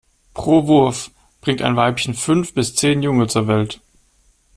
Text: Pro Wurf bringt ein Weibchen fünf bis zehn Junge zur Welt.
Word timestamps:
Pro 0.33 0.65
Wurf 0.65 1.11
bringt 1.41 1.61
ein 1.61 1.75
Weibchen 1.75 2.15
fünf 2.15 2.55
bis 2.55 2.73
zehn 2.73 3.03
Junge 3.03 3.27
zur 3.27 3.47
Welt. 3.47 3.81